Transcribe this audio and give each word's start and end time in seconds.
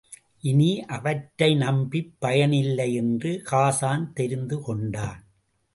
இனி, 0.41 0.83
அவற்றை 0.85 1.55
நம்பிப் 1.55 2.15
பயனில்லை 2.19 2.93
என்று 2.93 3.43
ஹாஸான் 3.51 4.13
தெரிந்து 4.13 4.61
கொண்டான். 4.61 5.23